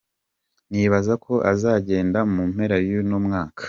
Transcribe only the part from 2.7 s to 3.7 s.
y'uno mwaka.